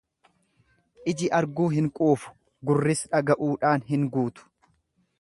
[1.13, 2.33] iji arguu hin quufu;
[2.71, 4.51] gurris dhaga'uudhaan hin guutu;